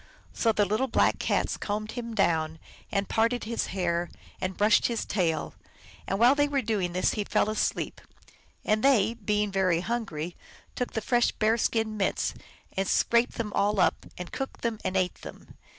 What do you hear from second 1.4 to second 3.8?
combed him down, and parted his